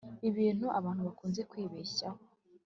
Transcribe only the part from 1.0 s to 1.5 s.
bakunze